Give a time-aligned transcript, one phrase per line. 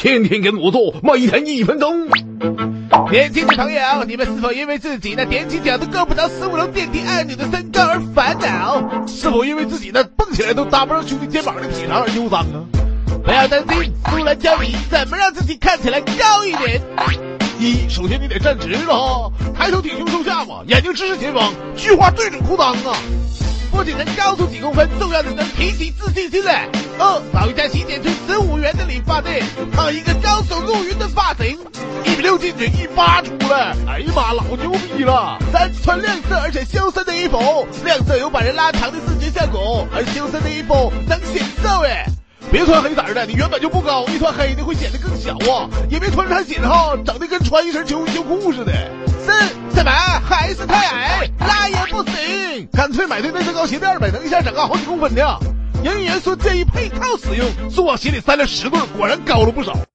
[0.00, 2.08] 天天跟我做，每天一分钟。
[3.10, 9.06] 年轻的朋友，你们是否因为自己呢踮起脚都够不着十五楼电梯按钮的身高而烦恼？
[9.06, 12.64] 是否因为自己呢蹦起来都搭不上兄弟肩膀的体长而忧伤啊？
[13.22, 16.80] 不要担心，苏兰教你怎么让自己看起来高一点。
[17.58, 22.96] 一，首先你得站直了哈，抬头挺胸收下巴，眼睛直视前方，菊花对准裤裆啊！
[23.70, 26.66] 不仅能高出几公分，重要的能提起自信心来。
[26.98, 28.09] 二，找一家洗剪吹
[28.70, 29.42] 十五元的理发店，
[29.72, 31.58] 烫一个高手入云的发型，
[32.04, 35.38] 一米六进去，一八出来，哎呀妈，老牛逼了！
[35.52, 42.06] 咱，穿亮色而且修身的衣服，亮色有把人拉长的视觉效果，而修身的衣服能显瘦哎。
[42.52, 45.68] 别穿黑色的，你原本就不高，一穿黑的会显得更小啊！
[45.88, 48.72] 也别穿太紧哈，整的跟穿一身秋衣秋裤似的。
[49.24, 49.32] 四，
[49.74, 49.90] 什么
[50.28, 55.22] 还是太矮，拉也不行，干脆买对内增高鞋垫呗，能一下长高好几公分呢。
[55.82, 59.72] 营养元素建议配套使用，送往鞋里塞了十对，果然高了不少。